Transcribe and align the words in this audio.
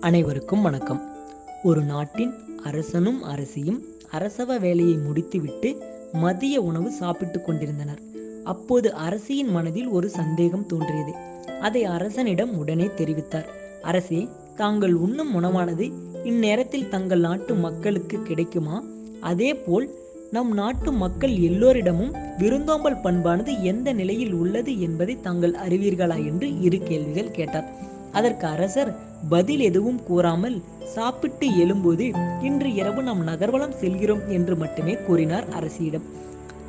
அனைவருக்கும் 0.00 0.62
வணக்கம். 0.62 1.14
ஒரு 1.62 1.82
நாட்டின் 1.82 2.32
அரசனும் 2.64 3.22
அரசியும் 3.22 3.84
அரசவ 4.10 4.58
வேலையை 4.58 4.94
முடித்துவிட்டு 4.94 5.82
மதிய 6.12 6.60
உணவு 6.60 6.90
சாப்பிட்டுக் 6.90 7.44
கொண்டிருந்தனர். 7.44 8.00
அப்போது 8.44 8.92
அரசியின் 8.92 9.50
மனதில் 9.50 9.88
ஒரு 9.88 10.08
சந்தேகம் 10.08 10.66
தோன்றியது. 10.66 11.12
அதை 11.60 11.84
அரசனிடம் 11.84 12.58
உடனே 12.58 12.84
தெரிவித்தார். 12.84 13.44
அரசே 13.82 14.28
தாங்கள் 14.56 14.94
உண்ணும் 14.94 15.42
உணவானது 15.42 15.92
இந்நேரத்தில் 16.24 16.88
தங்கள் 16.88 17.20
நாட்டு 17.20 17.54
மக்களுக்கு 17.54 18.22
கிடைக்குமா? 18.22 18.84
அதேபோல் 19.20 19.94
நம் 20.30 20.52
நாட்டு 20.52 20.92
மக்கள் 20.92 21.36
எல்லோரிடமும் 21.36 22.14
விருந்தோம்பல் 22.38 23.00
பண்பானது 23.00 23.60
எந்த 23.62 23.92
நிலையில் 23.92 24.32
உள்ளது 24.32 24.80
என்பதை 24.80 25.20
தாங்கள் 25.20 25.52
அறிவீர்களா? 25.52 26.16
என்று 26.16 26.60
இரு 26.60 26.78
கேள்விகள் 26.78 27.30
கேட்டார். 27.30 27.94
அதற்கு 28.12 28.46
அரசர் 28.46 28.96
பதில் 29.28 29.60
எதுவும் 29.60 30.02
கூறாமல் 30.02 30.62
சாப்பிட்டு 30.84 31.50
எழும்போது 31.50 32.14
இன்று 32.42 32.74
இரவு 32.74 33.02
நாம் 33.02 33.28
நகர்வலம் 33.28 33.72
செல்கிறோம் 33.72 34.20
என்று 34.28 34.56
மட்டுமே 34.56 34.96
கூறினார் 35.06 35.48
அரசியிடம். 35.48 36.02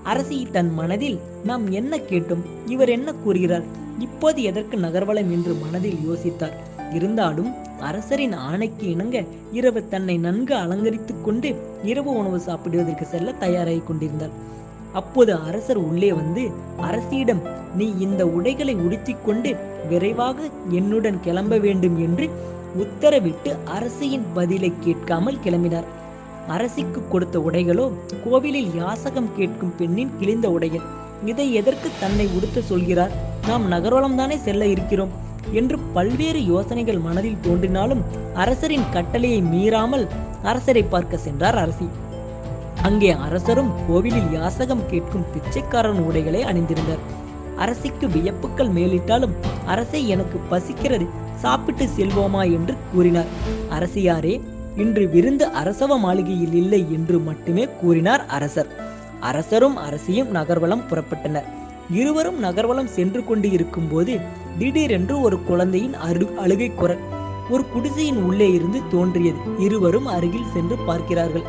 அரசி 0.03 0.47
தன் 0.51 0.73
மனதில் 0.73 1.19
நாம் 1.43 1.71
என்ன 1.71 1.97
கேட்டோம்? 1.97 2.43
இவர் 2.65 2.89
என்ன 2.89 3.13
கூறுகிறார்? 3.13 3.63
இப்போது 3.99 4.43
எதற்கு 4.43 4.77
நகர்வலம் 4.77 5.31
என்று 5.31 5.53
மனதில் 5.53 5.97
யோசித்தார். 6.07 6.53
இருந்தாலும் 6.93 7.53
அரசரின் 7.79 8.33
ஆணைக்கு 8.33 8.89
இணங்க 8.89 9.23
இரவு 9.51 9.87
தன்னை 9.87 10.17
நன்கு 10.17 10.55
அலங்கரித்துக் 10.55 11.25
கொண்டு 11.25 11.55
இரவு 11.83 12.11
உணவு 12.11 12.39
சாப்பிடுவதற்கு 12.39 13.05
செல்ல 13.05 13.31
தயாராகி 13.31 13.81
கொண்டிருந்தார். 13.87 14.55
அப்போது 14.99 15.31
அரசர் 15.47 15.79
உள்ளே 15.87 16.09
வந்து 16.19 16.43
அரசியிடம் 16.87 17.41
நீ 17.79 17.87
இந்த 18.05 18.21
உடைகளை 18.37 18.75
உடுத்திக்கொண்டு 18.85 19.51
விரைவாக 19.89 20.37
என்னுடன் 20.77 21.19
கிளம்ப 21.25 21.57
வேண்டும் 21.65 21.97
என்று 22.05 22.25
உத்தரவிட்டு 22.83 23.51
அரசியின் 23.75 24.25
பதிலை 24.37 24.71
கேட்காமல் 24.85 25.41
கிளம்பினார். 25.45 25.87
அரசிக்கு 26.55 26.99
கொடுத்த 27.09 27.37
உடைகளோ 27.47 27.85
கோவிலில் 28.23 28.69
யாசகம் 28.75 29.29
கேட்கும் 29.37 29.75
பெண்ணின் 29.79 30.13
கிழிந்த 30.19 30.47
உடைகள். 30.55 30.85
இதை 31.31 31.47
எதற்கு 31.59 31.89
தன்னை 31.99 32.25
உடுத்த 32.37 32.61
சொல்கிறார்? 32.71 33.15
நாம் 33.49 33.65
நகரோலம் 33.71 34.17
தானே 34.19 34.37
செல்ல 34.47 34.65
இருக்கிறோம் 34.75 35.13
என்று 35.59 35.77
பல்வேறு 35.95 36.41
யோசனைகள் 36.53 37.03
மனதில் 37.07 37.43
தோன்றினாலும் 37.45 38.03
அரசரின் 38.43 38.89
கட்டளையை 38.95 39.41
மீறாமல் 39.53 40.05
அரசரை 40.43 40.83
பார்க்க 40.93 41.25
சென்றார் 41.27 41.57
அரசி. 41.63 41.87
அங்கே 42.87 43.11
அரசரும் 43.25 43.71
கோவிலில் 43.87 44.31
யாசகம் 44.37 44.83
கேட்கும் 44.89 45.29
பிச்சைக்காரன் 45.33 46.01
உடைகளை 46.07 46.41
அணிந்திருந்தார் 46.43 47.05
அரசிக்கு 47.63 48.05
வியப்புக்கள் 48.15 48.71
மேலிட்டாலும் 48.75 49.33
அரசே 49.65 49.99
எனக்கு 50.13 50.37
பசிக்கிறது 50.51 51.05
சாப்பிட்டு 51.43 51.85
செல்வோமா 51.97 52.41
என்று 52.57 52.73
கூறினார். 52.91 53.31
அரசியாரே 53.77 54.33
இன்று 54.83 55.03
விருந்து 55.13 55.45
அரசவ 55.61 55.97
மாளிகையில் 56.05 56.55
இல்லை 56.61 56.81
என்று 56.97 57.17
மட்டுமே 57.19 57.63
கூறினார் 57.81 58.23
அரசர். 58.37 58.69
அரசரும் 59.29 59.77
அரசியும் 59.85 60.31
நகர்வலம் 60.37 60.83
புறப்பட்டனர். 60.89 61.47
இருவரும் 61.99 62.39
நகர்வலம் 62.45 62.93
சென்று 62.97 63.21
கொண்டு 63.29 63.49
இருக்கும்போது 63.51 64.13
திடீரென்று 64.59 65.15
ஒரு 65.27 65.39
குழந்தையின் 65.49 65.95
அரு 66.07 66.27
அழுகை 66.43 66.69
குரல் 66.81 67.03
ஒரு 67.53 67.63
குடிசையின் 67.73 68.21
உள்ளே 68.29 68.49
இருந்து 68.57 68.81
தோன்றியது. 68.93 69.41
இருவரும் 69.65 70.07
அருகில் 70.15 70.51
சென்று 70.53 70.77
பார்க்கிறார்கள். 70.89 71.45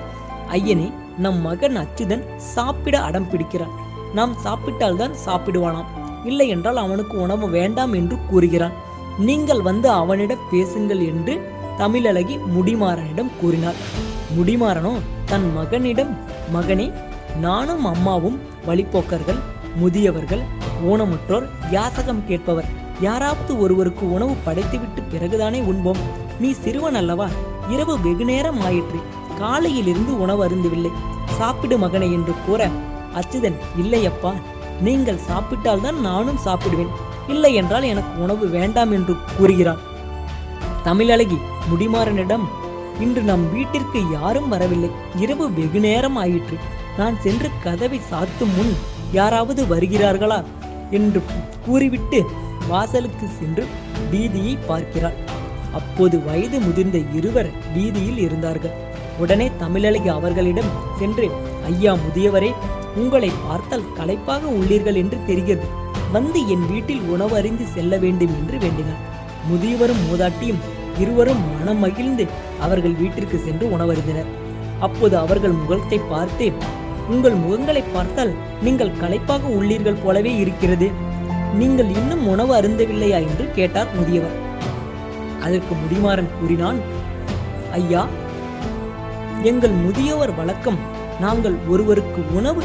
ஐயனே 0.56 0.88
நம் 1.18 1.40
மகன் 1.40 1.76
அச்சுதன் 1.76 2.36
சாப்பிட 2.36 3.00
அடம் 3.00 3.30
பிடிக்கிறான். 3.30 3.74
நாம் 4.14 4.36
சாப்பிட்டால்தான் 4.44 5.14
சாப்பிடுவானாம். 5.26 5.88
இல்லை 6.24 6.48
என்றால் 6.48 6.76
அவனுக்கு 6.76 7.20
உணவு 7.20 7.48
வேண்டாம் 7.48 7.92
என்று 7.92 8.16
கூறுகிறான். 8.30 8.72
நீங்கள் 9.18 9.62
வந்து 9.62 9.90
அவனிடம் 9.90 10.48
பேசுங்கள் 10.50 11.00
என்று 11.00 11.34
தமிழழகி 11.78 12.40
முடிமாறனிடம் 12.56 13.30
கூறினார் 13.40 13.74
முடிமாறனோ? 14.38 14.92
தன் 15.24 15.52
மகனிடம் 15.52 16.16
மகனே 16.54 16.92
நானும் 17.40 17.84
அம்மாவும் 17.84 18.40
வழிப்போக்கர்கள் 18.66 19.38
முதியவர்கள் 19.80 20.42
ஊனமுற்றோர் 20.86 21.48
யாசகம் 21.70 22.26
கேட்பவர். 22.28 22.68
யாராவது 23.00 23.58
ஒருவருக்கு 23.58 24.12
உணவு 24.12 24.36
படைத்துவிட்டு 24.46 25.02
பிறகுதானே 25.10 25.62
உண்போம். 25.62 25.96
நீ 26.40 26.50
சிறுவன் 26.52 26.94
அல்லவா? 26.94 27.28
இரவு 27.68 28.00
வெகு 28.00 28.24
நேரம் 28.24 28.60
ஆயிற்று. 28.60 29.00
காலையிலிருந்து 29.38 30.20
உணவு 30.20 30.42
அருந்தவில்லை. 30.44 30.92
சாப்பிடு 31.38 31.78
மகனை 31.78 32.12
என்று 32.12 32.34
கூற 32.46 32.70
அச்சுதன் 33.14 33.58
இல்லையப்பா 33.82 34.32
நீங்கள் 34.80 35.24
சாப்பிட்டால்தான் 35.28 35.98
நானும் 36.00 36.42
சாப்பிடுவேன். 36.44 36.92
இல்லை 37.28 37.54
என்றால் 37.54 37.82
எனக்கு 37.82 38.22
உணவு 38.22 38.48
வேண்டாம் 38.48 38.92
என்று 38.92 39.14
கூறுகிறான். 39.36 39.80
தமிழழகி 40.84 41.38
முடிமாறனிடம் 41.70 42.46
இன்று 43.00 43.22
நம் 43.22 43.52
வீட்டிற்கு 43.52 44.00
யாரும் 44.12 44.48
வரவில்லை. 44.48 44.90
இரவு 45.16 45.46
வெகு 45.54 45.80
நேரம் 45.80 46.16
ஆயிற்று. 46.16 46.56
நான் 46.98 47.16
சென்று 47.20 47.48
கதவை 47.64 48.00
சாத்தும் 48.10 48.54
முன் 48.56 48.72
யாராவது 49.12 49.62
வருகிறார்களா? 49.64 50.38
என்று 50.90 51.20
கூறிவிட்டு 51.64 52.18
வாசலுக்கு 52.68 53.26
சென்று 53.38 53.64
வீதியை 54.12 54.54
பார்க்கிறாள். 54.66 55.18
அப்போது 55.72 56.16
வயது 56.24 56.58
முதிர்ந்த 56.60 56.98
இருவர் 57.14 57.50
வீதியில் 57.74 58.18
இருந்தார்கள். 58.18 58.76
உடனே 59.18 59.50
தமிழழகி 59.60 60.08
அவர்களிடம் 60.08 60.70
சென்று 60.98 61.26
ஐயா 61.66 61.92
முதியவரே 61.94 62.50
உங்களை 62.96 63.30
பார்த்தால் 63.48 63.90
களைப்பாக 63.96 64.42
உள்ளீர்கள் 64.58 64.94
என்று 64.94 65.18
தெரிகிறது. 65.26 65.66
வந்து 66.12 66.48
என் 66.48 66.66
வீட்டில் 66.70 67.02
உணவு 67.14 67.36
அறிந்து 67.36 67.64
செல்ல 67.66 67.96
வேண்டும் 67.96 68.34
என்று 68.38 68.58
வேண்டினார். 68.58 69.02
முதியவரும் 69.50 70.02
மூதாட்டியும் 70.08 70.60
இருவரும் 70.98 71.42
மனம் 71.58 71.78
மகிழ்ந்து 71.78 72.26
அவர்கள் 72.60 72.94
வீட்டிற்கு 72.94 73.38
சென்று 73.38 73.66
உணவருந்தினர். 73.76 74.30
அப்போது 74.78 75.16
அவர்கள் 75.16 75.50
முகத்தை 75.50 75.98
பார்த்து 76.08 76.46
உங்கள் 77.08 77.36
முகங்களை 77.44 77.82
பார்த்தால் 77.92 78.32
நீங்கள் 78.62 78.96
களைப்பாக 79.00 79.48
உள்ளீர்கள் 79.48 80.02
போலவே 80.04 80.36
இருக்கிறது. 80.36 80.88
நீங்கள் 81.54 81.90
இன்னும் 81.90 82.26
உணவு 82.26 82.52
அருந்தவில்லையா? 82.60 83.18
என்று 83.28 83.44
கேட்டார் 83.54 83.94
முதியவர். 83.94 84.36
அதற்கு 85.42 85.74
முடிமாறன் 85.74 86.30
கூறினான் 86.40 86.78
ஐயா 87.72 88.02
எங்கள் 89.44 89.70
முதியவர் 89.70 90.34
வழக்கம் 90.34 90.78
நாங்கள் 91.20 91.56
ஒருவருக்கு 91.68 92.34
உணவு 92.34 92.62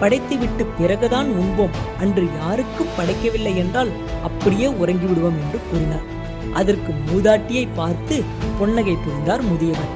படைத்துவிட்டு 0.00 0.66
பிறகுதான் 0.78 1.28
உண்போம். 1.28 1.74
அன்று 1.98 2.24
யாருக்கும் 2.40 2.94
படைக்கவில்லை 2.98 3.56
என்றால் 3.56 3.88
அப்படியே 4.22 4.66
உறங்கி 4.66 5.06
விடுவோம் 5.06 5.36
என்று 5.42 5.60
கூறினார். 5.70 6.06
அதற்கு 6.52 6.92
மூதாட்டியை 7.10 7.68
பார்த்து 7.74 8.22
புன்னகை 8.58 8.96
புரிந்தார் 8.96 9.42
முதியவர். 9.42 9.92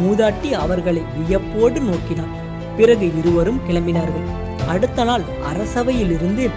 மூதாட்டி 0.00 0.52
அவர்களை 0.52 1.02
வியப்போடு 1.16 1.80
நோக்கினார். 1.80 2.34
பிறகு 2.76 3.18
இருவரும் 3.18 3.60
கிளம்பினார்கள். 3.68 4.26
அடுத்த 4.68 5.04
நாள் 5.04 5.22
அரசவையிலிருந்து 5.52 6.50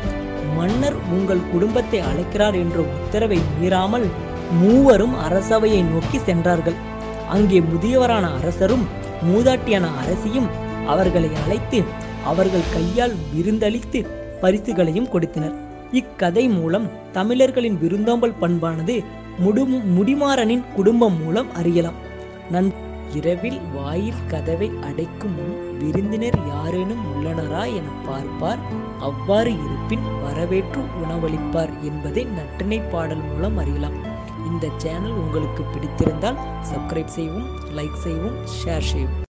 மன்னர் 0.58 0.96
உங்கள் 1.12 1.50
குடும்பத்தை 1.52 2.00
அழைக்கிறார் 2.00 2.56
என்ற 2.56 2.80
உத்தரவை 2.80 3.40
மீறாமல் 3.62 4.08
மூவரும் 4.52 5.16
அரசவையை 5.30 5.84
நோக்கி 5.84 6.18
சென்றார்கள். 6.18 6.89
அங்கே 7.30 7.60
முதியவரான 7.60 8.26
அரசரும் 8.40 8.86
மூதாட்டியான 9.28 9.86
அரசியும் 10.02 10.50
அவர்களை 10.88 11.30
அழைத்து 11.44 11.80
அவர்கள் 12.26 12.70
கையால் 12.74 13.16
விருந்தளித்து 13.34 14.00
பரிசுகளையும் 14.42 15.10
கொடுத்தனர். 15.10 15.56
இக்கதை 15.92 16.48
மூலம் 16.48 16.88
தமிழர்களின் 17.12 17.78
விருந்தோம்பல் 17.78 18.40
பண்பானது 18.42 18.96
முடு 19.38 19.64
முடிமாறனின் 19.96 20.64
குடும்பம் 20.76 21.18
மூலம் 21.24 21.50
அறியலாம். 21.54 21.98
நன் 22.52 22.70
இரவில் 23.14 23.60
வாயில் 23.76 24.26
கதவை 24.28 24.70
அடைக்கும் 24.82 25.36
முன் 25.36 25.56
விருந்தினர் 25.80 26.38
யாரேனும் 26.48 27.04
உள்ளனரா 27.12 27.64
என 27.80 27.88
பார்ப்பார். 28.06 28.62
அவ்வாறு 29.00 29.52
இருப்பின் 29.66 30.06
வரவேற்று 30.24 30.82
உணவளிப்பார் 31.04 31.74
என்பதை 31.82 32.28
நட்டினை 32.38 32.80
பாடல் 32.90 33.24
மூலம் 33.30 33.58
அறியலாம். 33.58 33.98
இந்த 34.50 34.68
சேனல் 34.84 35.18
உங்களுக்கு 35.24 35.64
பிடித்திருந்தால் 35.74 36.40
சப்ஸ்கிரைப் 36.72 37.16
செய்யவும் 37.18 37.50
லைக் 37.80 37.98
செய்யவும் 38.04 38.38
ஷேர் 38.60 38.88
செய்யவும். 38.92 39.26